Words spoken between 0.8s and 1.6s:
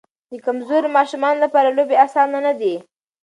ماشومانو